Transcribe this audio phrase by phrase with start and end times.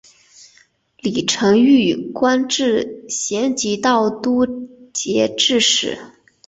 [0.97, 4.47] 李澄玉官至咸吉道都
[4.91, 5.95] 节制使。